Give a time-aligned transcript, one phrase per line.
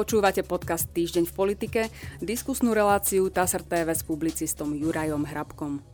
[0.00, 1.80] Počúvate podcast Týždeň v politike,
[2.24, 5.84] diskusnú reláciu TASR TV s publicistom Jurajom Hrabkom.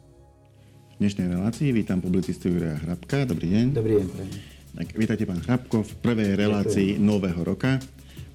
[0.95, 3.27] V dnešnej relácii vítam publicistu Juraja Hrabka.
[3.27, 3.67] Dobrý deň.
[3.75, 4.07] Dobrý deň.
[4.79, 7.03] Tak, vítajte pán Hrabko v prvej relácii Ďakujem.
[7.03, 7.83] nového roka.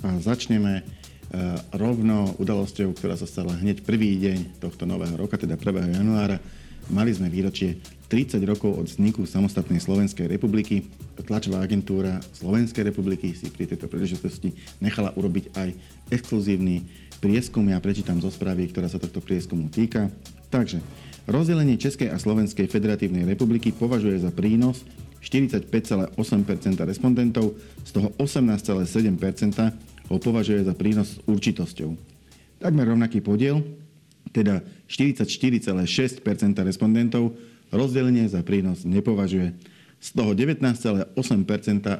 [0.03, 5.55] A začneme uh, rovno udalosťou, ktorá sa stala hneď prvý deň tohto nového roka, teda
[5.55, 6.03] 1.
[6.03, 6.43] januára.
[6.91, 7.79] Mali sme výročie
[8.11, 10.83] 30 rokov od vzniku samostatnej Slovenskej republiky.
[11.15, 14.51] Tlačová agentúra Slovenskej republiky si pri tejto príležitosti
[14.83, 15.71] nechala urobiť aj
[16.11, 16.83] exkluzívny
[17.23, 17.63] prieskum.
[17.71, 20.11] Ja prečítam zo správy, ktorá sa tohto prieskumu týka.
[20.51, 20.83] Takže,
[21.23, 24.83] rozdelenie Českej a Slovenskej federatívnej republiky považuje za prínos
[25.23, 26.11] 45,8%
[26.83, 27.55] respondentov,
[27.87, 31.95] z toho 18,7 ho považuje za prínos s určitosťou.
[32.59, 33.63] Takmer rovnaký podiel,
[34.35, 34.59] teda
[34.91, 36.19] 44,6%
[36.67, 37.39] respondentov,
[37.71, 39.55] rozdelenie za prínos nepovažuje.
[40.01, 41.13] Z toho 19,8%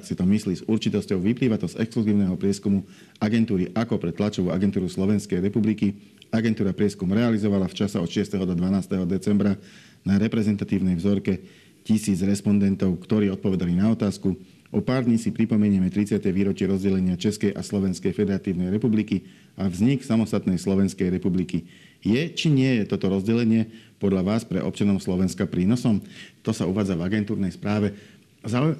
[0.01, 1.21] si to myslí s určitosťou.
[1.21, 2.81] Vyplýva to z exkluzívneho prieskumu
[3.21, 5.93] agentúry AKO pre tlačovú agentúru Slovenskej republiky.
[6.33, 8.41] Agentúra prieskum realizovala v čase od 6.
[8.41, 9.05] do 12.
[9.05, 9.53] decembra
[10.01, 11.45] na reprezentatívnej vzorke
[11.85, 14.33] tisíc respondentov, ktorí odpovedali na otázku.
[14.71, 16.23] O pár dní si pripomenieme 30.
[16.31, 19.27] výročie rozdelenia Českej a Slovenskej federatívnej republiky
[19.59, 21.67] a vznik samostatnej Slovenskej republiky.
[21.99, 23.67] Je či nie je toto rozdelenie
[23.99, 25.99] podľa vás pre občanov Slovenska prínosom?
[26.47, 27.91] To sa uvádza v agentúrnej správe.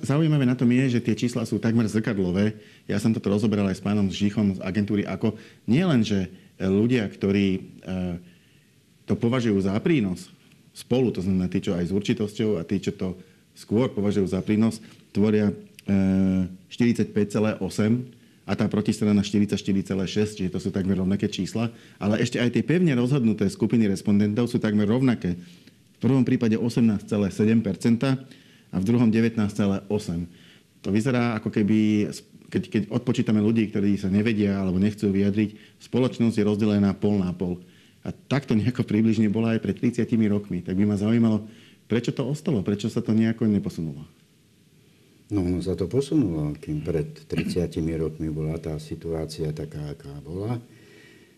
[0.02, 2.56] Zaujímavé na tom je, že tie čísla sú takmer zrkadlové.
[2.88, 5.36] Ja som toto rozoberal aj s pánom Žichom z agentúry ako
[5.67, 7.62] nie len, že ľudia, ktorí e,
[9.03, 10.31] to považujú za prínos
[10.72, 13.19] spolu, to znamená tí, čo aj s určitosťou a tí, čo to
[13.59, 14.80] skôr považujú za prínos,
[15.12, 15.52] tvoria
[15.88, 21.70] 45,8 e, a tá protistrana 44,6, čiže to sú takmer rovnaké čísla.
[22.02, 25.38] Ale ešte aj tie pevne rozhodnuté skupiny respondentov sú takmer rovnaké.
[25.38, 27.08] V prvom prípade 18,7%
[28.72, 29.88] a v druhom 19,8%.
[30.82, 32.09] To vyzerá ako keby,
[32.50, 37.30] keď, keď odpočítame ľudí, ktorí sa nevedia alebo nechcú vyjadriť, spoločnosť je rozdelená pol na
[37.38, 37.62] pol.
[38.02, 40.66] A takto nejako približne bola aj pred 30 rokmi.
[40.66, 41.46] Tak by ma zaujímalo,
[41.86, 44.02] prečo to ostalo, prečo sa to nejako neposunulo.
[45.31, 50.59] No, ono sa to posunulo, kým pred 30 rokmi bola tá situácia taká, aká bola.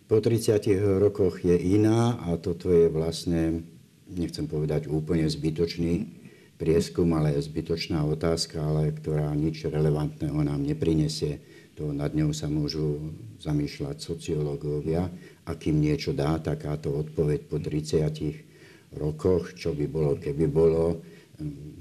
[0.10, 0.66] Po 30
[0.98, 3.62] rokoch je iná a toto je vlastne,
[4.10, 6.10] nechcem povedať úplne zbytočný
[6.58, 11.38] prieskum, ale zbytočná otázka, ale ktorá nič relevantného nám neprinesie.
[11.78, 13.14] To nad ňou sa môžu
[13.46, 15.06] zamýšľať sociológovia.
[15.46, 21.02] A kým niečo dá takáto odpoveď po 30 rokoch, čo by bolo, keby bolo,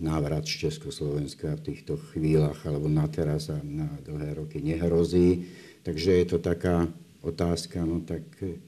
[0.01, 5.47] návrat z Československa v týchto chvíľach alebo na teraz a na dlhé roky nehrozí.
[5.85, 6.89] Takže je to taká
[7.21, 8.59] otázka, no tak e,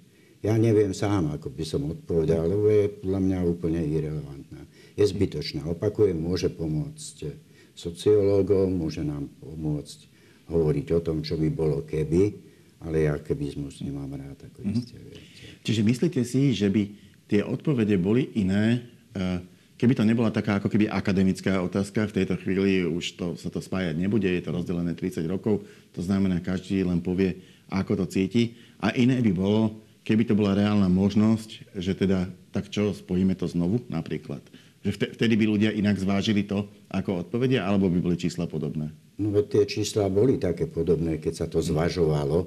[0.45, 4.61] ja neviem sám, ako by som odpovedal, lebo je podľa mňa úplne irrelevantná.
[4.95, 5.65] Je zbytočná.
[5.65, 7.33] Opakujem, môže pomôcť
[7.75, 9.99] sociológom, môže nám pomôcť
[10.53, 12.37] hovoriť o tom, čo by bolo keby,
[12.85, 14.77] ale ja kebizmus nemám rád, ako mm-hmm.
[14.77, 15.23] iste viete.
[15.65, 16.83] Čiže myslíte si, že by
[17.25, 18.85] tie odpovede boli iné,
[19.17, 23.51] uh Keby to nebola taká ako keby akademická otázka, v tejto chvíli už to, sa
[23.51, 27.43] to spájať nebude, je to rozdelené 30 rokov, to znamená, každý len povie,
[27.75, 28.55] ako to cíti.
[28.79, 33.51] A iné by bolo, keby to bola reálna možnosť, že teda, tak čo, spojíme to
[33.51, 34.47] znovu napríklad.
[34.87, 38.95] Že vtedy by ľudia inak zvážili to, ako odpovedia, alebo by boli čísla podobné?
[39.19, 42.47] No tie čísla boli také podobné, keď sa to zvažovalo e,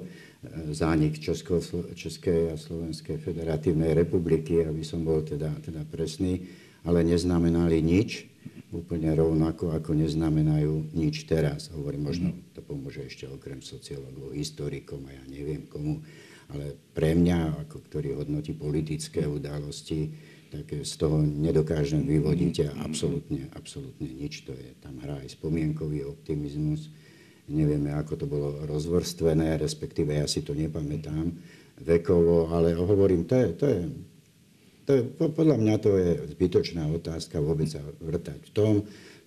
[0.72, 1.60] zánik Česko,
[1.92, 6.44] Českej a Slovenskej federatívnej republiky, aby som bol teda, teda presný
[6.86, 8.28] ale neznamenali nič,
[8.68, 11.72] úplne rovnako ako neznamenajú nič teraz.
[11.72, 12.52] Hovorím, možno mhm.
[12.52, 16.04] to pomôže ešte okrem sociológov, historikom a ja neviem komu,
[16.52, 20.12] ale pre mňa, ako ktorý hodnotí politické udalosti,
[20.48, 24.48] tak z toho nedokážem vyvodiť a absolútne, absolútne nič.
[24.48, 26.88] To je, tam hrá aj spomienkový optimizmus.
[27.52, 31.36] Nevieme, ako to bolo rozvrstvené, respektíve ja si to nepamätám
[31.84, 33.80] vekovo, ale hovorím, to je, to je
[34.88, 38.74] to podľa mňa to je zbytočná otázka vôbec sa vrtať v tom.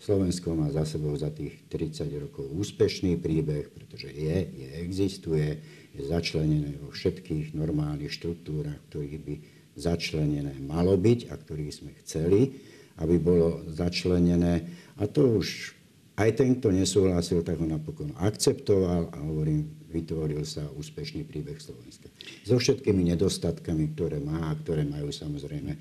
[0.01, 5.61] Slovensko má za sebou za tých 30 rokov úspešný príbeh, pretože je, je existuje,
[5.93, 9.35] je začlenené vo všetkých normálnych štruktúrach, ktorých by
[9.77, 12.57] začlenené malo byť a ktorých sme chceli,
[12.97, 14.65] aby bolo začlenené.
[14.97, 15.77] A to už
[16.19, 22.07] aj ten, kto nesúhlasil, tak ho napokon akceptoval a hovorím, vytvoril sa úspešný príbeh Slovenska.
[22.43, 25.71] So všetkými nedostatkami, ktoré má a ktoré majú samozrejme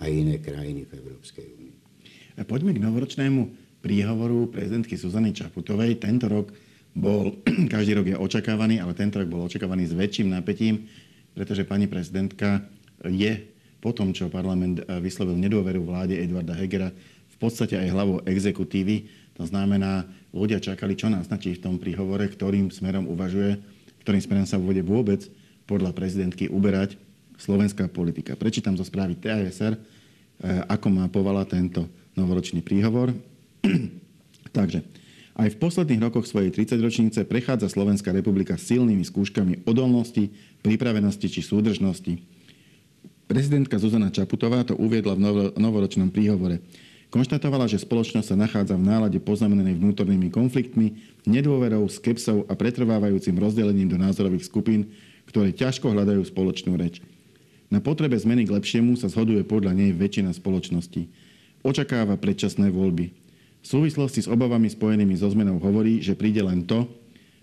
[0.00, 1.74] aj iné krajiny v Európskej únii.
[2.46, 3.40] Poďme k novoročnému
[3.84, 6.00] príhovoru prezidentky Suzany Čaputovej.
[6.00, 6.52] Tento rok
[6.96, 7.36] bol,
[7.74, 10.88] každý rok je očakávaný, ale tento rok bol očakávaný s väčším napätím,
[11.36, 12.64] pretože pani prezidentka
[13.06, 13.46] je
[13.80, 16.92] po tom, čo parlament vyslovil nedôveru vláde Edvarda Hegera,
[17.32, 19.08] v podstate aj hlavou exekutívy.
[19.40, 20.04] To znamená,
[20.36, 23.56] ľudia čakali, čo naznačí v tom príhovore, ktorým smerom uvažuje.
[24.04, 25.24] ktorým smerom sa bude vôbec
[25.64, 27.00] podľa prezidentky uberať
[27.40, 28.36] slovenská politika.
[28.36, 29.80] Prečítam zo správy TASR,
[30.68, 33.16] ako má povala tento novoročný príhovor.
[34.56, 34.84] Takže,
[35.36, 42.20] aj v posledných rokoch svojej 30-ročnice prechádza Slovenská republika silnými skúškami odolnosti, pripravenosti či súdržnosti.
[43.24, 46.60] Prezidentka Zuzana Čaputová to uviedla v novoročnom príhovore.
[47.10, 50.94] Konštatovala, že spoločnosť sa nachádza v nálade poznamenanej vnútornými konfliktmi,
[51.26, 54.94] nedôverou, skepsou a pretrvávajúcim rozdelením do názorových skupín,
[55.26, 57.02] ktoré ťažko hľadajú spoločnú reč.
[57.66, 61.10] Na potrebe zmeny k lepšiemu sa zhoduje podľa nej väčšina spoločnosti.
[61.66, 63.10] Očakáva predčasné voľby.
[63.60, 66.86] V súvislosti s obavami spojenými so zmenou hovorí, že príde len to,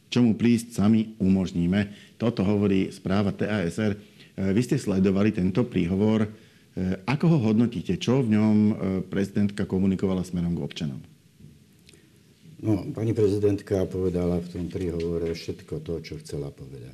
[0.08, 2.16] čomu prísť sami umožníme.
[2.16, 4.00] Toto hovorí správa TASR.
[4.40, 6.32] Vy ste sledovali tento príhovor.
[6.78, 7.98] E, ako ho hodnotíte?
[7.98, 8.74] Čo v ňom e,
[9.10, 11.02] prezidentka komunikovala smerom k občanom?
[12.62, 16.94] No, pani prezidentka povedala v tom príhovore všetko to, čo chcela povedať.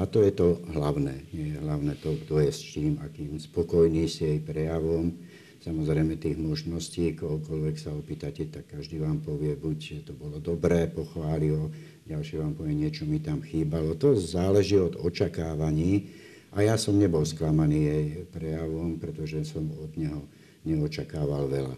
[0.00, 1.28] A to je to hlavné.
[1.28, 5.12] Je hlavné to, kto je s čím, akým spokojný s jej prejavom
[5.58, 10.86] Samozrejme tých možností, kohokoľvek sa opýtate, tak každý vám povie, buď že to bolo dobré,
[10.86, 11.74] pochváli ho,
[12.06, 13.98] ďalší vám povie, niečo mi tam chýbalo.
[13.98, 16.08] To záleží od očakávaní
[16.52, 20.24] a ja som nebol sklamaný jej prejavom, pretože som od neho
[20.64, 21.76] neočakával veľa.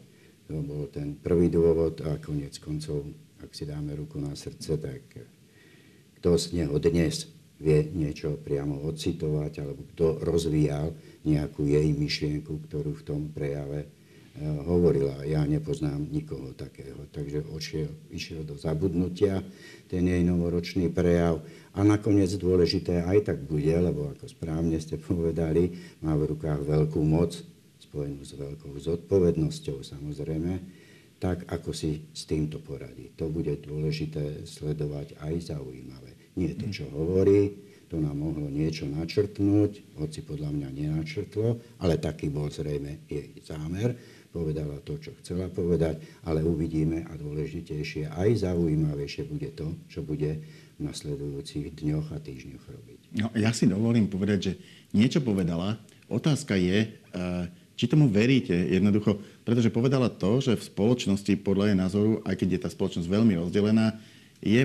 [0.50, 3.06] To bol ten prvý dôvod a konec koncov,
[3.38, 5.02] ak si dáme ruku na srdce, tak
[6.19, 7.31] kto z neho dnes
[7.61, 10.96] vie niečo priamo ocitovať alebo kto rozvíjal
[11.28, 14.00] nejakú jej myšlienku, ktorú v tom prejave
[14.65, 15.23] hovorila.
[15.29, 19.45] Ja nepoznám nikoho takého, takže ošiel, išiel do zabudnutia
[19.87, 21.45] ten jej novoročný prejav.
[21.77, 27.01] A nakoniec dôležité aj tak bude, lebo ako správne ste povedali, má v rukách veľkú
[27.05, 27.37] moc,
[27.81, 30.53] spojenú s veľkou zodpovednosťou samozrejme,
[31.21, 33.13] tak ako si s týmto poradí.
[33.21, 36.17] To bude dôležité sledovať aj zaujímavé.
[36.39, 42.31] Nie to, čo hovorí, to nám mohlo niečo načrtnúť, hoci podľa mňa nenačrtlo, ale taký
[42.31, 43.99] bol zrejme jej zámer.
[44.31, 50.38] Povedala to, čo chcela povedať, ale uvidíme a dôležitejšie, aj zaujímavejšie bude to, čo bude
[50.79, 53.00] v nasledujúcich dňoch a týždňoch robiť.
[53.19, 54.53] No, ja si dovolím povedať, že
[54.94, 55.82] niečo povedala.
[56.06, 57.44] Otázka je, eh,
[57.75, 62.49] či tomu veríte jednoducho, pretože povedala to, že v spoločnosti podľa jej názoru, aj keď
[62.55, 63.99] je tá spoločnosť veľmi rozdelená,
[64.41, 64.62] je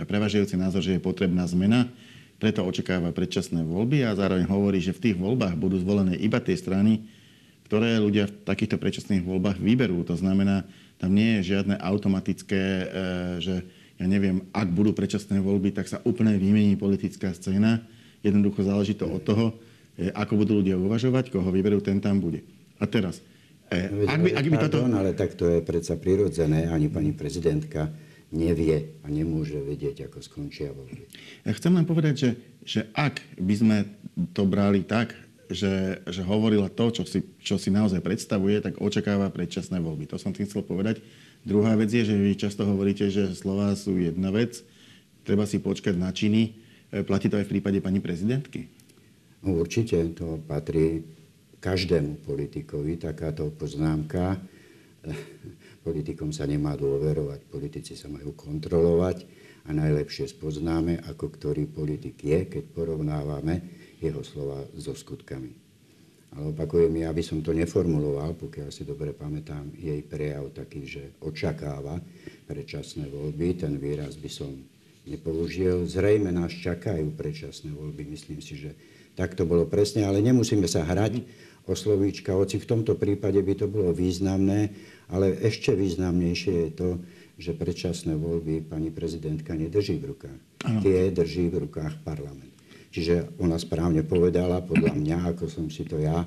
[0.00, 1.86] prevažujúci názor, že je potrebná zmena,
[2.42, 6.58] preto očakáva predčasné voľby a zároveň hovorí, že v tých voľbách budú zvolené iba tie
[6.58, 7.06] strany,
[7.64, 10.04] ktoré ľudia v takýchto predčasných voľbách vyberú.
[10.06, 10.68] To znamená,
[11.00, 12.86] tam nie je žiadne automatické, e,
[13.40, 13.54] že
[13.98, 17.82] ja neviem, ak budú predčasné voľby, tak sa úplne vymení politická scéna.
[18.20, 19.46] Jednoducho záleží to od toho,
[19.96, 22.44] e, ako budú ľudia uvažovať, koho vyberú, ten tam bude.
[22.76, 23.24] A teraz,
[23.72, 24.78] e, ak by, ak by toto...
[24.84, 27.88] ale tak to je predsa prirodzené, ani pani prezidentka
[28.34, 31.06] nevie a nemôže vedieť, ako skončia voľby.
[31.46, 32.30] Ja chcem len povedať, že,
[32.66, 33.76] že ak by sme
[34.34, 35.14] to brali tak,
[35.54, 40.10] že, že hovorila to, čo si, čo si naozaj predstavuje, tak očakáva predčasné voľby.
[40.10, 41.00] To som tým chcel povedať.
[41.46, 44.60] Druhá vec je, že vy často hovoríte, že slova sú jedna vec,
[45.22, 46.58] treba si počkať na činy.
[46.90, 48.66] E, platí to aj v prípade pani prezidentky?
[49.46, 51.06] No, určite to patrí
[51.62, 54.36] každému politikovi, takáto poznámka
[55.84, 59.28] Politikom sa nemá dôverovať, politici sa majú kontrolovať
[59.68, 63.60] a najlepšie spoznáme, ako ktorý politik je, keď porovnávame
[64.04, 65.64] jeho slova so skutkami.
[66.34, 71.02] Ale opakujem, ja by som to neformuloval, pokiaľ si dobre pamätám jej prejav taký, že
[71.22, 72.02] očakáva
[72.50, 73.54] predčasné voľby.
[73.54, 74.50] Ten výraz by som
[75.06, 75.86] nepoužil.
[75.86, 78.02] Zrejme nás čakajú predčasné voľby.
[78.10, 78.74] Myslím si, že
[79.14, 81.22] tak to bolo presne, ale nemusíme sa hrať
[81.64, 84.74] o slovíčka, hoci v tomto prípade by to bolo významné,
[85.08, 86.90] ale ešte významnejšie je to,
[87.38, 90.40] že predčasné voľby pani prezidentka nedrží v rukách.
[90.66, 90.78] Ano.
[90.82, 92.53] Tie drží v rukách parlament.
[92.94, 96.22] Čiže ona správne povedala, podľa mňa, ako som si to ja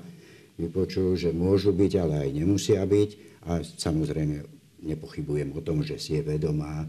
[0.60, 3.10] vypočul, že môžu byť, ale aj nemusia byť.
[3.48, 4.44] A samozrejme
[4.84, 6.84] nepochybujem o tom, že si je vedomá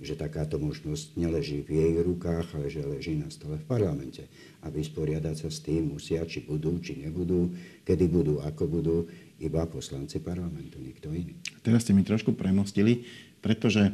[0.00, 4.24] že takáto možnosť neleží v jej rukách, ale že leží na stole v parlamente.
[4.64, 7.52] A vysporiadať sa s tým musia, či budú, či nebudú,
[7.84, 8.96] kedy budú, ako budú,
[9.40, 11.36] iba poslanci parlamentu, nikto iný.
[11.60, 13.04] Teraz ste mi trošku premostili,
[13.40, 13.92] pretože e,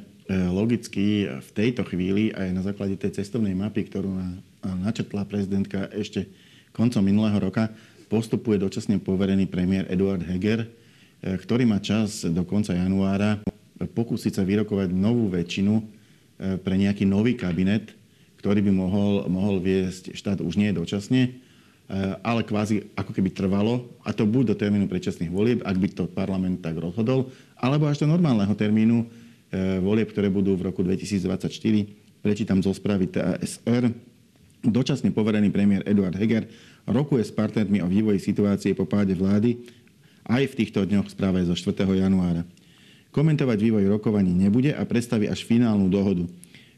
[0.50, 4.10] logicky v tejto chvíli aj na základe tej cestovnej mapy, ktorú
[4.62, 6.26] načetla prezidentka ešte
[6.74, 7.70] koncom minulého roka,
[8.06, 10.68] postupuje dočasne poverený premiér Eduard Heger, e,
[11.38, 13.42] ktorý má čas do konca januára
[13.76, 15.96] pokúsiť sa vyrokovať novú väčšinu
[16.36, 17.96] E, pre nejaký nový kabinet,
[18.44, 21.30] ktorý by mohol, mohol viesť štát už nie dočasne, e,
[22.20, 26.04] ale kvázi ako keby trvalo, a to buď do termínu predčasných volieb, ak by to
[26.04, 29.06] parlament tak rozhodol, alebo až do normálneho termínu e,
[29.54, 33.94] volieb, ktoré budú v roku 2024 prečítam zo správy TASR.
[34.66, 36.50] Dočasne poverený premiér Eduard Heger
[36.82, 39.62] rokuje s partnermi o vývoji situácie po páde vlády
[40.26, 41.86] aj v týchto dňoch správe zo 4.
[41.86, 42.42] januára.
[43.14, 46.26] Komentovať vývoj rokovaní nebude a predstaví až finálnu dohodu.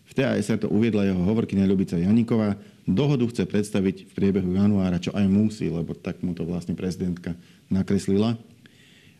[0.04, 2.60] V TASR to uviedla jeho hovorkyňa Ľubica Janiková.
[2.84, 7.32] Dohodu chce predstaviť v priebehu januára, čo aj musí, lebo tak mu to vlastne prezidentka
[7.72, 8.36] nakreslila.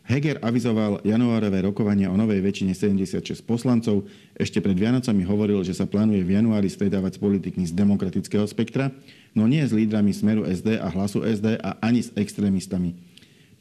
[0.09, 4.09] Heger avizoval januárové rokovania o novej väčšine 76 poslancov.
[4.33, 8.89] Ešte pred Vianocami hovoril, že sa plánuje v januári stretávať s politikmi z demokratického spektra,
[9.37, 12.97] no nie s lídrami Smeru SD a Hlasu SD a ani s extrémistami.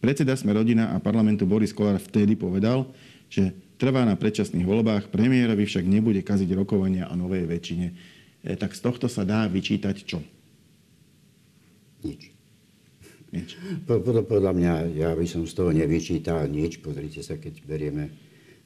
[0.00, 2.88] Predseda Sme rodina a parlamentu Boris Kolár vtedy povedal,
[3.28, 7.87] že trvá na predčasných voľbách, premiérovi však nebude kaziť rokovania o novej väčšine.
[8.40, 10.25] E, tak z tohto sa dá vyčítať čo?
[12.09, 12.38] Nič
[13.33, 13.57] nič.
[13.85, 16.81] Podľa, mňa, ja by som z toho nevyčítal nič.
[16.81, 18.11] Pozrite sa, keď berieme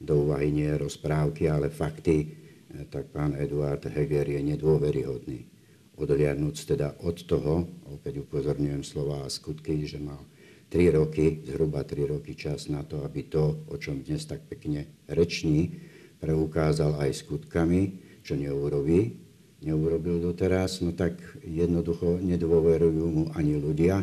[0.03, 5.39] do úvahy nie rozprávky, ale fakty, eh, tak pán Eduard Heger je nedôveryhodný.
[5.93, 10.19] Odliadnúc teda od toho, opäť upozorňujem slova a skutky, že mal
[10.73, 14.89] 3 roky, zhruba 3 roky čas na to, aby to, o čom dnes tak pekne
[15.05, 15.69] reční,
[16.17, 17.81] preukázal aj skutkami,
[18.25, 19.21] čo neurobí,
[19.61, 24.01] neurobil doteraz, no tak jednoducho nedôverujú mu ani ľudia,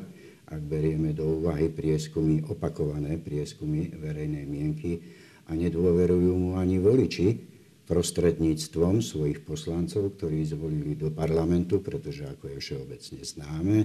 [0.51, 4.99] ak berieme do úvahy prieskumy, opakované prieskumy verejnej mienky
[5.47, 7.51] a nedôverujú mu ani voliči
[7.91, 13.77] prostredníctvom svojich poslancov, ktorí zvolili do parlamentu, pretože ako je všeobecne známe,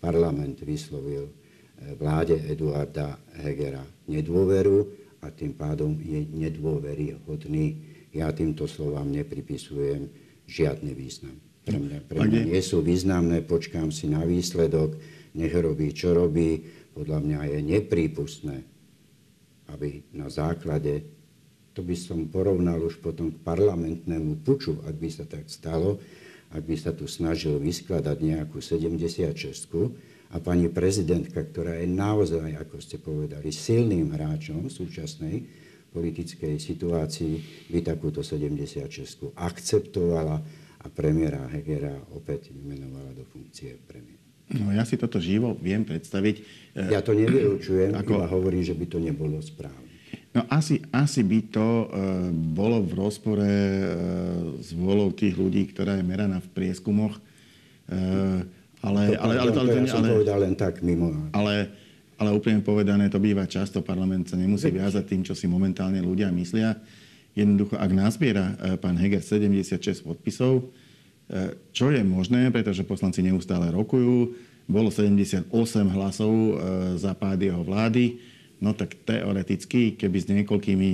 [0.00, 4.88] parlament vyslovil eh, vláde Eduarda Hegera nedôveru
[5.20, 7.66] a tým pádom je nedôveryhodný.
[8.16, 10.08] Ja týmto slovám nepripisujem
[10.48, 11.36] žiadny význam.
[11.60, 14.96] Pre mňa, pre mňa nie sú významné, počkám si na výsledok
[15.34, 16.62] nech robí, čo robí.
[16.90, 18.56] Podľa mňa je neprípustné,
[19.70, 21.06] aby na základe,
[21.70, 26.02] to by som porovnal už potom k parlamentnému puču, ak by sa tak stalo,
[26.50, 29.30] ak by sa tu snažil vyskladať nejakú 76
[30.30, 35.36] a pani prezidentka, ktorá je naozaj, ako ste povedali, silným hráčom v súčasnej
[35.90, 37.34] politickej situácii,
[37.70, 40.36] by takúto 76 akceptovala
[40.80, 44.19] a premiéra Hegera opäť vymenovala do funkcie premiéra.
[44.50, 46.36] No ja si toto živo viem predstaviť.
[46.90, 48.18] Ja to nevylučujem, ako...
[48.18, 49.90] iba hovorím, že by to nebolo správne.
[50.30, 51.86] No asi, asi by to e,
[52.54, 53.86] bolo v rozpore e,
[54.62, 57.18] s volou tých ľudí, ktorá je meraná v prieskumoch.
[57.18, 57.98] E,
[58.78, 61.10] ale, to, ale, ale, to, ale, to, ja ale, povedal len tak mimo.
[61.34, 61.74] Ale,
[62.14, 63.82] ale úplne povedané, to býva často.
[63.82, 66.78] Parlament sa nemusí viazať tým, čo si momentálne ľudia myslia.
[67.34, 70.79] Jednoducho, ak nazbiera e, pán Heger 76 podpisov, E,
[71.70, 74.34] čo je možné, pretože poslanci neustále rokujú.
[74.66, 75.46] Bolo 78
[75.94, 76.52] hlasov e,
[76.98, 78.18] za pád jeho vlády.
[78.58, 80.90] No tak teoreticky, keby s niekoľkými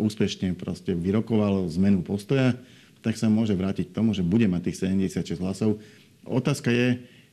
[0.00, 2.56] úspešne proste vyrokoval zmenu postoja,
[3.04, 5.76] tak sa môže vrátiť k tomu, že bude mať tých 76 hlasov.
[6.24, 6.88] Otázka je,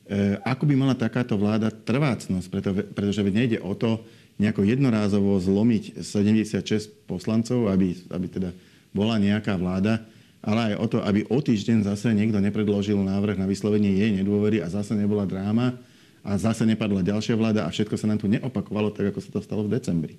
[0.07, 2.47] e, ako by mala takáto vláda trvácnosť,
[2.91, 4.03] pretože nejde o to
[4.35, 8.49] nejako jednorázovo zlomiť 76 poslancov, aby, aby teda
[8.91, 10.03] bola nejaká vláda,
[10.41, 14.59] ale aj o to, aby o týždeň zase niekto nepredložil návrh na vyslovenie jej nedôvery
[14.61, 15.77] a zase nebola dráma
[16.25, 19.41] a zase nepadla ďalšia vláda a všetko sa nám tu neopakovalo tak, ako sa to
[19.45, 20.15] stalo v decembri.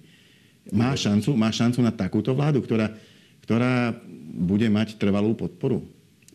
[0.71, 2.95] Má šancu, má šancu na takúto vládu, ktorá,
[3.43, 3.99] ktorá
[4.31, 5.83] bude mať trvalú podporu?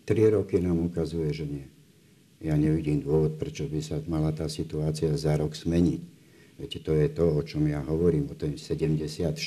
[0.03, 1.67] Tri roky nám ukazuje, že nie.
[2.43, 6.01] Ja nevidím dôvod, prečo by sa mala tá situácia za rok zmeniť.
[6.57, 9.37] Viete, to je to, o čom ja hovorím, o tej 76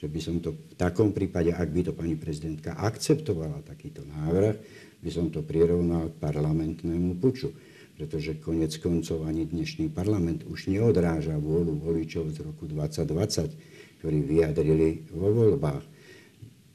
[0.00, 4.56] že by som to v takom prípade, ak by to pani prezidentka akceptovala takýto návrh,
[5.04, 7.52] by som to prirovnal k parlamentnému puču.
[8.00, 15.04] Pretože konec koncov ani dnešný parlament už neodráža vôľu voličov z roku 2020, ktorí vyjadrili
[15.12, 15.84] vo voľbách.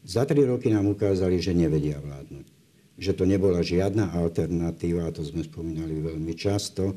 [0.05, 2.45] Za tri roky nám ukázali, že nevedia vládnuť.
[3.01, 6.93] Že to nebola žiadna alternatíva, a to sme spomínali veľmi často,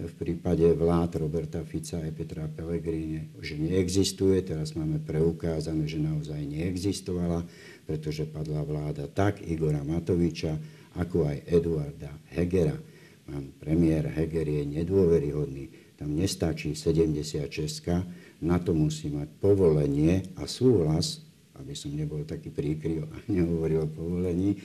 [0.00, 4.40] v prípade vlád Roberta Fica a Petra Pellegrini, že neexistuje.
[4.40, 7.44] Teraz máme preukázané, že naozaj neexistovala,
[7.84, 10.56] pretože padla vláda tak Igora Matoviča,
[10.96, 12.76] ako aj Eduarda Hegera.
[13.28, 15.94] Pán premiér Heger je nedôveryhodný.
[16.00, 17.46] Tam nestačí 76,
[18.40, 21.29] na to musí mať povolenie a súhlas,
[21.60, 24.56] aby som nebol taký príkryv a nehovoril o povolení,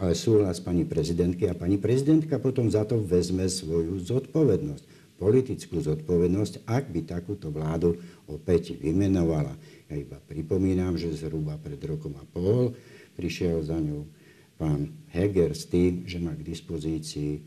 [0.00, 6.64] ale súhlas pani prezidentky a pani prezidentka potom za to vezme svoju zodpovednosť, politickú zodpovednosť,
[6.64, 9.52] ak by takúto vládu opäť vymenovala.
[9.92, 12.72] Ja iba pripomínam, že zhruba pred rokom a pol
[13.18, 14.08] prišiel za ňou
[14.56, 17.40] pán Heger s tým, že má k dispozícii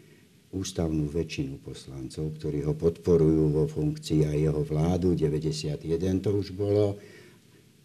[0.53, 5.81] ústavnú väčšinu poslancov, ktorí ho podporujú vo funkcii aj jeho vládu, 91
[6.21, 7.01] to už bolo,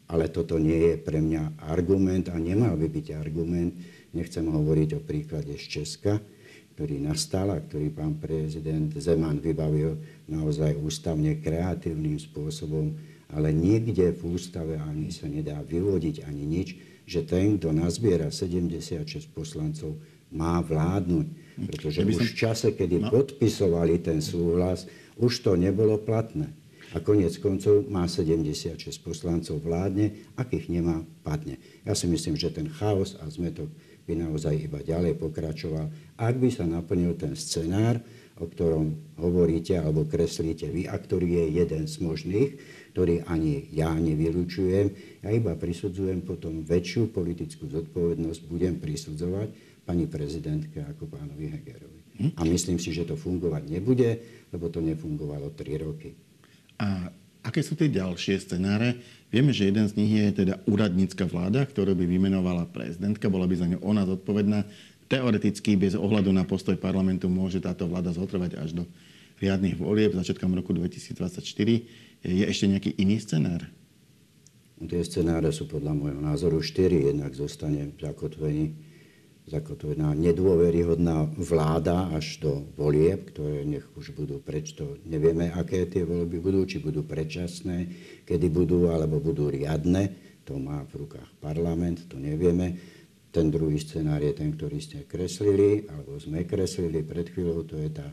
[0.09, 3.77] ale toto nie je pre mňa argument a nemal by byť argument.
[4.17, 6.17] Nechcem hovoriť o príklade z Česka,
[6.73, 10.01] ktorý nastal a ktorý pán prezident Zeman vybavil
[10.33, 12.97] naozaj ústavne kreatívnym spôsobom,
[13.29, 16.69] ale nikde v ústave ani sa nedá vyvodiť ani nič,
[17.05, 20.01] že ten, kto nazbiera 76 poslancov,
[20.33, 21.27] má vládnuť.
[21.69, 23.09] Pretože už v čase, kedy no.
[23.13, 24.89] podpisovali ten súhlas,
[25.19, 26.53] už to nebolo platné.
[26.97, 31.61] A konec koncov má 76 poslancov vládne, akých nemá, padne.
[31.85, 33.69] Ja si myslím, že ten chaos a zmetok
[34.09, 35.93] by naozaj iba ďalej pokračoval.
[36.17, 38.01] Ak by sa naplnil ten scenár,
[38.41, 42.51] o ktorom hovoríte alebo kreslíte vy a ktorý je jeden z možných,
[42.97, 44.87] ktorý ani ja nevylučujem,
[45.21, 49.53] ja iba prisudzujem potom väčšiu politickú zodpovednosť, budem prisudzovať
[49.85, 52.01] pani prezidentke ako pánovi Hegerovi.
[52.19, 52.31] Hm?
[52.39, 54.11] A myslím si, že to fungovať nebude,
[54.49, 56.28] lebo to nefungovalo 3 roky.
[56.79, 57.11] A
[57.43, 58.99] aké sú tie ďalšie scenáre?
[59.29, 63.55] Vieme, že jeden z nich je teda úradnícka vláda, ktorú by vymenovala prezidentka, bola by
[63.59, 64.65] za ňu ona zodpovedná.
[65.09, 68.85] Teoreticky, bez ohľadu na postoj parlamentu, môže táto vláda zotrvať až do
[69.41, 71.45] riadnych volieb začiatkom roku 2024.
[72.25, 73.69] Je ešte nejaký iný scenár?
[74.79, 77.11] Tie scenáre sú podľa môjho názoru štyri.
[77.11, 78.88] Jednak zostane zakotvený
[79.49, 86.05] zakotvená nedôveryhodná vláda až do volieb, ktoré nech už budú preč, to nevieme, aké tie
[86.05, 87.89] voľby budú, či budú predčasné,
[88.29, 90.13] kedy budú, alebo budú riadne.
[90.45, 92.77] To má v rukách parlament, to nevieme.
[93.33, 97.91] Ten druhý scenár je ten, ktorý ste kreslili, alebo sme kreslili pred chvíľou, to je
[97.93, 98.09] tá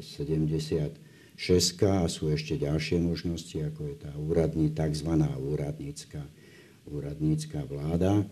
[0.00, 0.96] 76
[1.40, 5.12] e, a sú ešte ďalšie možnosti, ako je tá úradní, tzv.
[5.36, 6.24] úradnícka,
[6.88, 8.24] úradnícka vláda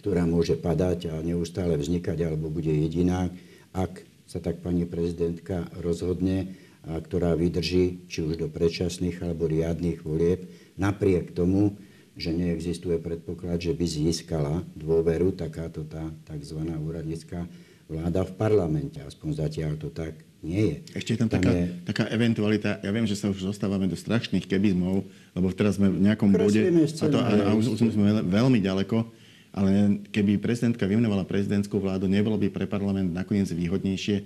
[0.00, 3.28] ktorá môže padať a neustále vznikať, alebo bude jediná,
[3.76, 10.00] ak sa tak pani prezidentka rozhodne, a ktorá vydrží či už do predčasných alebo riadných
[10.00, 10.48] volieb,
[10.80, 11.76] napriek tomu,
[12.16, 16.56] že neexistuje predpoklad, že by získala dôveru takáto tá tzv.
[16.64, 17.44] úradnícká
[17.84, 18.96] vláda v parlamente.
[19.04, 20.76] Aspoň zatiaľ to tak nie je.
[20.96, 21.64] Ešte je tam, tam taká, je...
[21.84, 25.04] taká eventualita, ja viem, že sa už zostávame do strašných kebizmov,
[25.36, 29.04] lebo teraz sme v nejakom bode a, to, a, a už sme veľmi ďaleko,
[29.50, 34.24] ale keby prezidentka vymenovala prezidentskú vládu, nebolo by pre parlament nakoniec výhodnejšie e,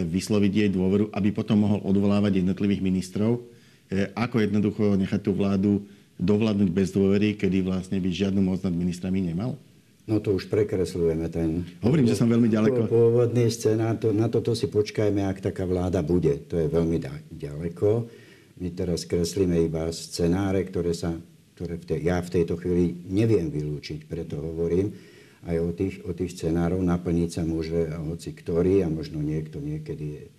[0.00, 3.40] vysloviť jej dôveru, aby potom mohol odvolávať jednotlivých ministrov,
[3.92, 5.84] e, ako jednoducho nechať tú vládu
[6.16, 9.60] dovládnuť bez dôvery, kedy vlastne by žiadnu moc nad ministrami nemal?
[10.02, 11.62] No to už prekreslujeme ten...
[11.78, 12.90] Hovorím, že som veľmi ďaleko.
[12.90, 16.42] Pôvodný scénár, to, na toto si počkajme, ak taká vláda bude.
[16.50, 16.98] To je veľmi
[17.30, 18.10] ďaleko.
[18.58, 21.14] My teraz kreslíme iba scenáre, ktoré sa
[21.54, 24.96] ktoré v tej, ja v tejto chvíli neviem vylúčiť, preto hovorím
[25.42, 26.80] aj o tých, o tých scenárov.
[26.80, 30.30] Naplniť sa môže hoci ktorý a možno niekto niekedy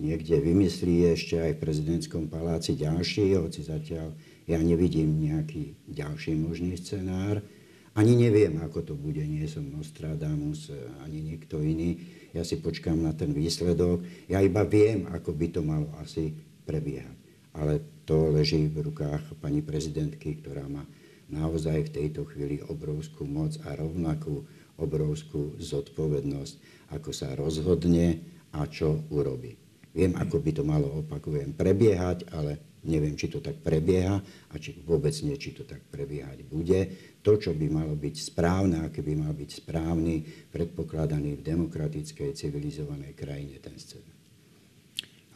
[0.00, 4.16] niekde vymyslí ešte aj v prezidentskom paláci ďalší, hoci zatiaľ
[4.48, 7.44] ja nevidím nejaký ďalší možný scenár.
[7.92, 10.72] Ani neviem, ako to bude, nie som Nostradamus,
[11.04, 12.00] ani nikto iný.
[12.32, 14.02] Ja si počkám na ten výsledok.
[14.30, 16.32] Ja iba viem, ako by to malo asi
[16.64, 17.14] prebiehať.
[17.50, 20.82] Ale to leží v rukách pani prezidentky, ktorá má
[21.30, 24.42] naozaj v tejto chvíli obrovskú moc a rovnakú
[24.82, 26.54] obrovskú zodpovednosť,
[26.90, 28.18] ako sa rozhodne
[28.50, 29.54] a čo urobí.
[29.94, 34.18] Viem, ako by to malo, opakujem, prebiehať, ale neviem, či to tak prebieha
[34.50, 36.80] a či vôbec nie, či to tak prebiehať bude.
[37.22, 40.14] To, čo by malo byť správne, aký by mal byť správny,
[40.50, 44.19] predpokladaný v demokratickej, civilizovanej krajine ten scénar.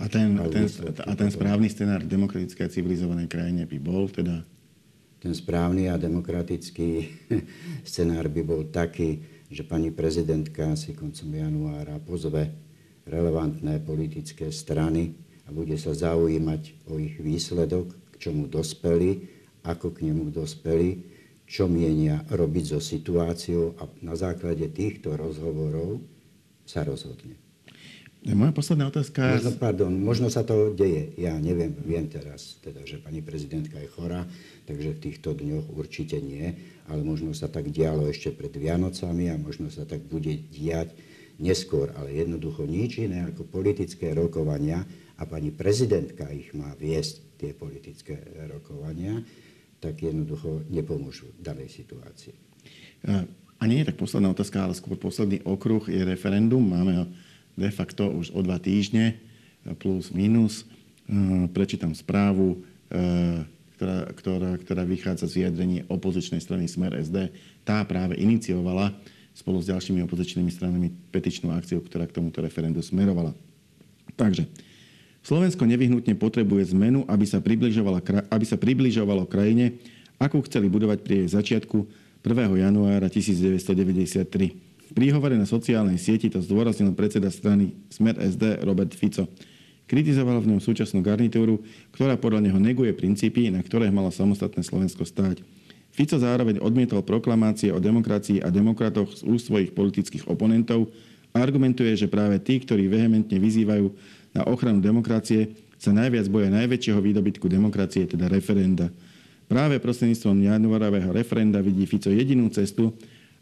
[0.02, 0.66] A ten, a ten,
[1.06, 4.42] a ten správny scenár v demokratickej a civilizovanej krajine by bol teda?
[5.22, 7.08] Ten správny a demokratický
[7.86, 12.50] scenár by bol taký, že pani prezidentka si koncom januára pozve
[13.06, 15.14] relevantné politické strany
[15.46, 19.30] a bude sa zaujímať o ich výsledok, k čomu dospeli,
[19.62, 26.00] ako k nemu dospeli, čo mienia robiť so situáciou a na základe týchto rozhovorov
[26.64, 27.43] sa rozhodne.
[28.24, 29.36] Moja posledná otázka...
[29.36, 31.12] Možno, pardon, možno sa to deje.
[31.20, 34.24] Ja neviem, viem teraz, teda, že pani prezidentka je chorá,
[34.64, 36.56] takže v týchto dňoch určite nie,
[36.88, 40.96] ale možno sa tak dialo ešte pred Vianocami a možno sa tak bude diať
[41.36, 44.88] neskôr, ale jednoducho nič iné ako politické rokovania
[45.20, 49.20] a pani prezidentka ich má viesť, tie politické rokovania,
[49.84, 52.32] tak jednoducho nepomôžu danej situácii.
[53.60, 56.64] A nie je tak posledná otázka, ale skôr posledný okruh je referendum.
[56.64, 57.06] Máme ho
[57.54, 59.18] de facto už o dva týždne,
[59.80, 60.66] plus minus.
[61.08, 62.60] E, prečítam správu,
[62.92, 62.98] e,
[63.74, 67.32] ktorá, ktorá, ktorá vychádza z vyjadrení opozičnej strany Smer SD.
[67.66, 68.94] Tá práve iniciovala
[69.34, 73.34] spolu s ďalšími opozičnými stranami petičnú akciu, ktorá k tomuto referendu smerovala.
[74.14, 74.46] Takže
[75.26, 77.42] Slovensko nevyhnutne potrebuje zmenu, aby sa,
[78.30, 79.80] aby sa približovalo krajine,
[80.22, 81.76] akú chceli budovať pri jej začiatku
[82.22, 82.62] 1.
[82.62, 84.63] januára 1993.
[84.94, 89.26] Príhovore na sociálnej sieti to zdôraznil predseda strany Smer SD Robert Fico.
[89.90, 95.02] Kritizoval v ňom súčasnú garnitúru, ktorá podľa neho neguje princípy, na ktoré malo samostatné Slovensko
[95.02, 95.42] stáť.
[95.90, 100.90] Fico zároveň odmietol proklamácie o demokracii a demokratoch z úst svojich politických oponentov
[101.34, 103.90] a argumentuje, že práve tí, ktorí vehementne vyzývajú
[104.34, 108.88] na ochranu demokracie, sa najviac boja najväčšieho výdobytku demokracie, teda referenda.
[109.50, 112.94] Práve prostredníctvom januárového referenda vidí Fico jedinú cestu,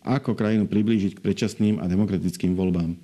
[0.03, 2.95] ako krajinu priblížiť k predčasným a demokratickým voľbám.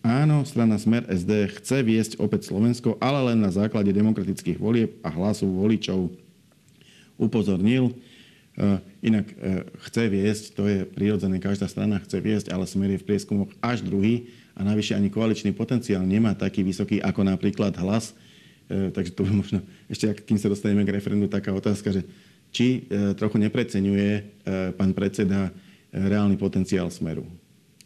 [0.00, 5.12] Áno, strana Smer SD chce viesť opäť Slovensko, ale len na základe demokratických volieb a
[5.12, 6.08] hlasu voličov.
[7.20, 7.92] Upozornil,
[8.60, 13.00] E, inak e, chce viesť, to je prirodzené, každá strana chce viesť, ale smer je
[13.00, 18.12] v prieskumoch až druhý a navyše ani koaličný potenciál nemá taký vysoký ako napríklad hlas.
[18.66, 22.02] E, takže to by možno, ešte kým sa dostaneme k referendu, taká otázka, že
[22.50, 24.42] či trochu nepreceňuje
[24.74, 25.54] pán predseda
[25.92, 27.26] reálny potenciál smeru.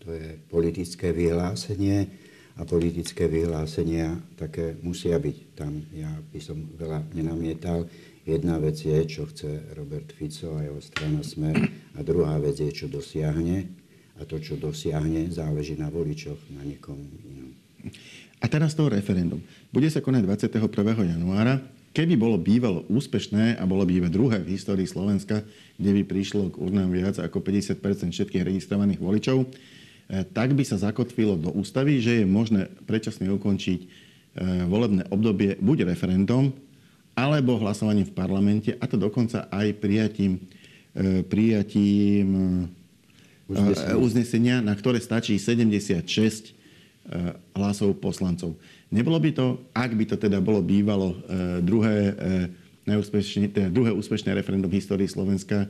[0.04, 2.08] To je politické vyhlásenie
[2.54, 5.36] a politické vyhlásenia také musia byť.
[5.56, 7.88] Tam ja by som veľa nenamietal.
[8.24, 11.56] Jedna vec je, čo chce Robert Fico a jeho strana Smer
[11.96, 13.68] a druhá vec je, čo dosiahne
[14.16, 17.50] a to, čo dosiahne, záleží na voličoch, na niekom inom.
[18.40, 19.42] A teraz to referendum.
[19.72, 21.10] Bude sa konať 21.
[21.16, 21.60] januára.
[21.94, 25.46] Keby bolo bývalo úspešné a bolo by iba druhé v histórii Slovenska,
[25.78, 27.78] kde by prišlo k urnám viac ako 50
[28.10, 33.80] všetkých registrovaných voličov, eh, tak by sa zakotvilo do ústavy, že je možné predčasne ukončiť
[33.80, 33.88] eh,
[34.66, 36.50] volebné obdobie buď referendum,
[37.14, 40.42] alebo hlasovaním v parlamente, a to dokonca aj prijatím,
[40.92, 42.28] e, prijatím
[43.46, 43.94] uznesenia.
[43.94, 46.52] uznesenia, na ktoré stačí 76 e,
[47.54, 48.58] hlasov poslancov.
[48.94, 51.18] Nebolo by to, ak by to teda bolo bývalo
[51.66, 52.14] druhé,
[52.86, 55.66] najúspešne, teda druhé úspešné referendum v histórii Slovenska,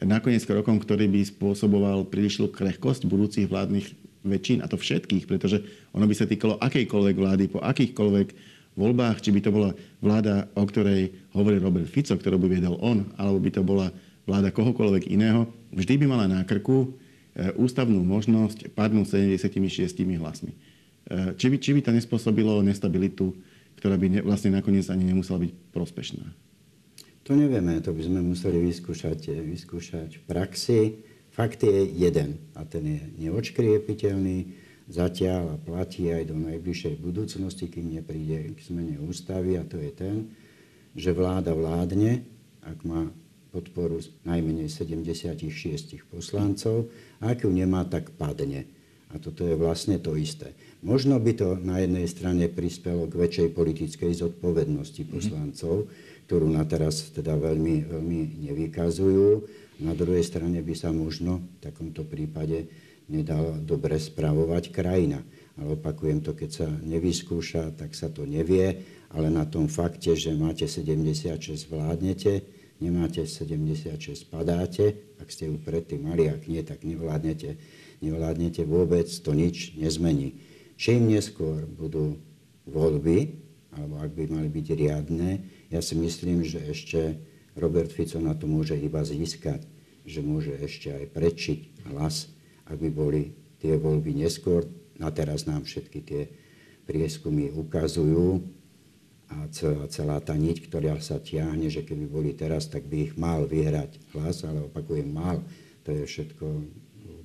[0.00, 3.92] nakoniec krokom, ktorý by spôsoboval prílišnú krehkosť budúcich vládnych
[4.24, 5.60] väčšín, a to všetkých, pretože
[5.92, 8.28] ono by sa týkalo akejkoľvek vlády po akýchkoľvek
[8.74, 13.06] voľbách, či by to bola vláda, o ktorej hovorí Robert Fico, ktorú by viedol on,
[13.20, 13.92] alebo by to bola
[14.24, 16.96] vláda kohokoľvek iného, vždy by mala na krku
[17.36, 20.56] e, ústavnú možnosť padnúť 76 hlasmi.
[21.04, 23.36] E, či by, či by to nespôsobilo nestabilitu,
[23.76, 26.24] ktorá by ne, vlastne nakoniec ani nemusela byť prospešná?
[27.24, 30.80] To nevieme, to by sme museli vyskúšať, vyskúšať v praxi.
[31.32, 37.96] Fakt je jeden a ten je neočkriepiteľný zatiaľ a platí aj do najbližšej budúcnosti, kým
[37.96, 40.16] nepríde k zmene ústavy a to je ten,
[40.92, 42.22] že vláda vládne,
[42.60, 43.08] ak má
[43.54, 48.68] podporu najmenej 76 poslancov a ak ju nemá, tak padne.
[49.14, 50.58] A toto je vlastne to isté.
[50.82, 55.10] Možno by to na jednej strane prispelo k väčšej politickej zodpovednosti mhm.
[55.14, 55.74] poslancov,
[56.26, 59.46] ktorú na teraz teda veľmi, veľmi nevykazujú.
[59.86, 62.66] Na druhej strane by sa možno v takomto prípade
[63.08, 65.20] nedala dobre spravovať krajina.
[65.54, 68.82] Ale opakujem to, keď sa nevyskúša, tak sa to nevie,
[69.14, 72.42] ale na tom fakte, že máte 76 vládnete,
[72.82, 77.54] nemáte 76 padáte, ak ste ju predtým mali, ak nie, tak nevládnete,
[78.10, 80.38] nevládnete vôbec, to nič nezmení.
[80.76, 82.20] Čím neskôr budú
[82.68, 83.40] voľby,
[83.74, 85.30] alebo ak by mali byť riadne,
[85.72, 87.18] ja si myslím, že ešte
[87.56, 89.66] Robert Fico na to môže iba získať,
[90.04, 93.22] že môže ešte aj prečiť hlas ak by boli
[93.60, 94.64] tie voľby neskôr.
[94.96, 96.22] Na teraz nám všetky tie
[96.86, 98.44] prieskumy ukazujú
[99.32, 99.48] a
[99.88, 103.98] celá, tá niť, ktorá sa tiahne, že keby boli teraz, tak by ich mal vyhrať
[104.14, 105.40] hlas, ale opakujem mal.
[105.88, 106.46] To je všetko,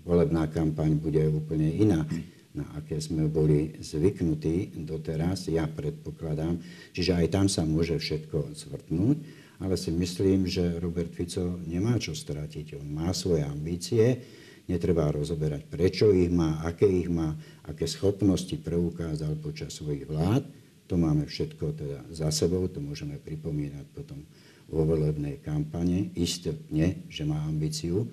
[0.03, 2.03] volebná kampaň bude úplne iná
[2.49, 6.57] na aké sme boli zvyknutí doteraz, ja predpokladám.
[6.97, 9.17] Čiže aj tam sa môže všetko zvrtnúť,
[9.61, 12.81] ale si myslím, že Robert Fico nemá čo stratiť.
[12.81, 14.19] On má svoje ambície,
[14.69, 17.33] Netreba rozoberať, prečo ich má, aké ich má,
[17.65, 20.45] aké schopnosti preukázal počas svojich vlád.
[20.85, 24.21] To máme všetko teda za sebou, to môžeme pripomínať potom
[24.69, 26.13] vo volebnej kampane.
[26.13, 28.05] Istotne, že má ambíciu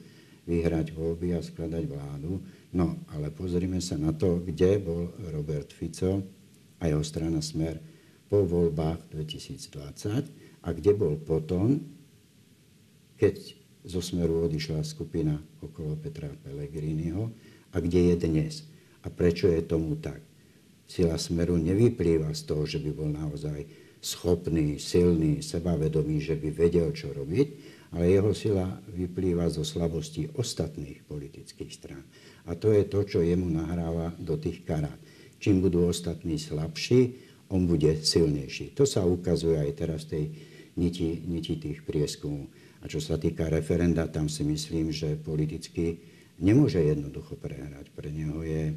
[0.47, 2.39] vyhrať voľby a skladať vládu.
[2.73, 6.23] No, ale pozrime sa na to, kde bol Robert Fico
[6.79, 7.83] a jeho strana Smer
[8.31, 11.83] po voľbách 2020 a kde bol potom,
[13.19, 13.37] keď
[13.87, 17.31] zo Smeru odišla skupina okolo Petra Pellegriniho
[17.71, 18.55] a kde je dnes.
[19.07, 20.19] A prečo je tomu tak?
[20.87, 23.67] Sila Smeru nevyplýva z toho, že by bol naozaj
[24.03, 31.07] schopný, silný, sebavedomý, že by vedel, čo robiť, ale jeho sila vyplýva zo slabosti ostatných
[31.07, 32.05] politických strán.
[32.46, 34.99] A to je to, čo jemu nahráva do tých karát.
[35.38, 37.14] Čím budú ostatní slabší,
[37.53, 38.75] on bude silnejší.
[38.75, 40.25] To sa ukazuje aj teraz v tej
[40.79, 42.51] niti, niti tých prieskumov.
[42.83, 45.99] A čo sa týka referenda, tam si myslím, že politicky
[46.38, 47.90] nemôže jednoducho prehrať.
[47.94, 48.75] Pre neho je,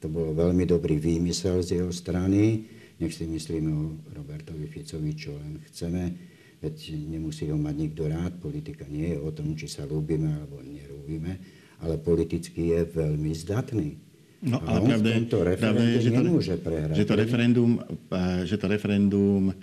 [0.00, 2.68] to bolo veľmi dobrý výmysel z jeho strany.
[2.96, 6.35] Nech si myslíme o Robertovi Ficovi, čo len chceme.
[6.62, 8.40] Veď nemusí ho mať nikto rád.
[8.40, 11.36] Politika nie je o tom, či sa ľúbime alebo nerúbime,
[11.84, 13.88] ale politicky je veľmi zdatný.
[14.46, 15.10] No, ale pravda,
[15.56, 16.22] pravda je, že to,
[16.60, 16.94] prehrať.
[16.96, 19.56] Že to referendum, eh, že to referendum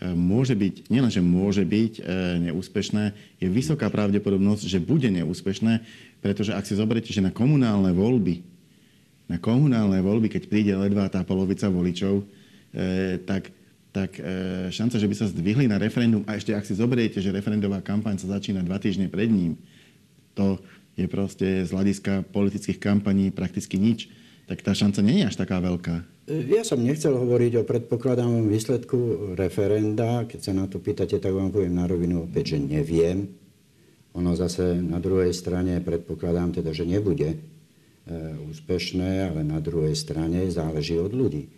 [0.00, 2.02] E, môže byť, nielenže môže byť e,
[2.48, 3.04] neúspešné,
[3.36, 5.84] je vysoká pravdepodobnosť, že bude neúspešné,
[6.24, 8.40] pretože ak si zoberiete, že na komunálne voľby,
[9.28, 12.24] na komunálne voľby, keď príde ledvá tá polovica voličov,
[12.72, 13.52] e, tak,
[13.92, 14.16] tak
[14.72, 18.16] šanca, že by sa zdvihli na referendum, a ešte ak si zoberiete, že referendová kampaň
[18.16, 19.60] sa začína dva týždne pred ním,
[20.32, 20.56] to
[20.96, 24.08] je proste z hľadiska politických kampaní prakticky nič,
[24.48, 26.08] tak tá šanca nie je až taká veľká.
[26.32, 30.22] Ja som nechcel hovoriť o predpokladanom výsledku referenda.
[30.24, 33.26] Keď sa na to pýtate, tak vám poviem na rovinu opäť, že neviem.
[34.14, 37.38] Ono zase na druhej strane predpokladám teda, že nebude e,
[38.52, 41.48] úspešné, ale na druhej strane záleží od ľudí.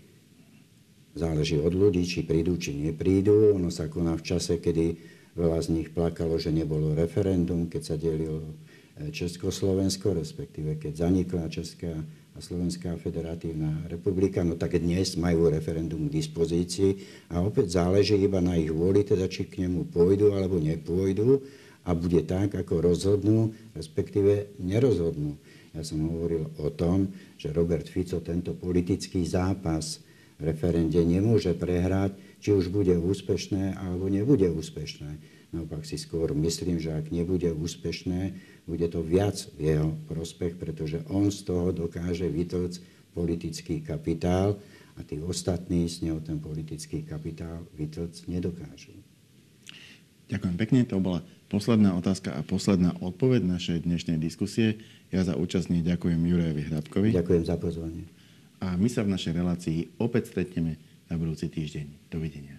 [1.15, 3.55] Záleží od ľudí, či prídu, či neprídu.
[3.55, 4.99] Ono sa koná v čase, kedy
[5.39, 8.43] veľa z nich plakalo, že nebolo referendum, keď sa delilo
[8.99, 11.95] e, Československo, respektíve keď zanikla Česká
[12.35, 16.99] a Slovenská federatívna republika, no tak dnes majú referendum k dispozícii
[17.31, 21.39] a opäť záleží iba na ich vôli, teda či k nemu pôjdu alebo nepôjdu
[21.87, 25.39] a bude tak, ako rozhodnú, respektíve nerozhodnú.
[25.79, 30.03] Ja som hovoril o tom, že Robert Fico tento politický zápas
[30.39, 35.19] v referende nemôže prehrať, či už bude úspešné alebo nebude úspešné.
[35.55, 38.35] Naopak si skôr myslím, že ak nebude úspešné,
[38.67, 42.79] bude to viac v jeho prospech, pretože on z toho dokáže vytlcť
[43.15, 44.59] politický kapitál
[44.99, 48.95] a tí ostatní z neho ten politický kapitál vytlcť nedokážu.
[50.27, 54.83] Ďakujem pekne, to bola posledná otázka a posledná odpoveď našej dnešnej diskusie.
[55.15, 57.09] Ja za účastných ďakujem Jurajovi Hrabkovi.
[57.15, 58.11] Ďakujem za pozvanie.
[58.65, 60.81] A my sa v našej relácii opäť stretneme
[61.13, 62.09] na budúci týždeň.
[62.09, 62.57] Dovidenia.